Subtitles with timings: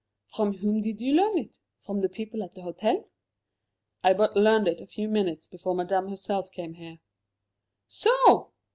[0.33, 1.59] "From whom did you learn it?
[1.77, 3.07] From the people at the hotel?"
[4.03, 6.97] "I but learned it a few minutes before Madame herself came here."
[7.87, 8.51] "So!